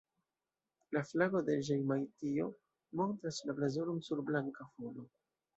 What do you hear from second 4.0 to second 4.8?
sur blanka